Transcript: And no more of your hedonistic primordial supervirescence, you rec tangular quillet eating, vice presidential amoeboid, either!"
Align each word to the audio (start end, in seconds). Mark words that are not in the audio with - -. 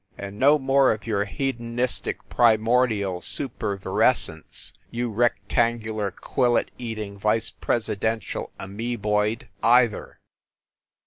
And 0.17 0.39
no 0.39 0.57
more 0.57 0.91
of 0.93 1.05
your 1.05 1.25
hedonistic 1.25 2.27
primordial 2.27 3.21
supervirescence, 3.21 4.73
you 4.89 5.11
rec 5.11 5.35
tangular 5.47 6.09
quillet 6.09 6.71
eating, 6.79 7.19
vice 7.19 7.51
presidential 7.51 8.51
amoeboid, 8.59 9.47
either!" 9.61 10.19